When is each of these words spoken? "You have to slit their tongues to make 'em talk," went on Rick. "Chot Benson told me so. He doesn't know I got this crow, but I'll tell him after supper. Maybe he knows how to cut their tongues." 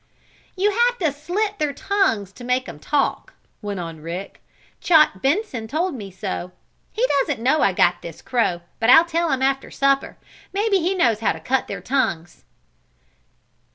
"You 0.55 0.71
have 0.71 0.97
to 0.97 1.11
slit 1.11 1.59
their 1.59 1.73
tongues 1.73 2.31
to 2.33 2.43
make 2.43 2.67
'em 2.67 2.79
talk," 2.79 3.35
went 3.61 3.79
on 3.79 4.01
Rick. 4.01 4.41
"Chot 4.79 5.21
Benson 5.21 5.67
told 5.67 5.93
me 5.93 6.09
so. 6.09 6.53
He 6.91 7.05
doesn't 7.19 7.39
know 7.39 7.61
I 7.61 7.71
got 7.71 8.01
this 8.01 8.23
crow, 8.23 8.61
but 8.79 8.89
I'll 8.89 9.05
tell 9.05 9.29
him 9.31 9.43
after 9.43 9.69
supper. 9.69 10.17
Maybe 10.53 10.77
he 10.79 10.95
knows 10.95 11.19
how 11.19 11.33
to 11.33 11.39
cut 11.39 11.67
their 11.67 11.81
tongues." 11.81 12.43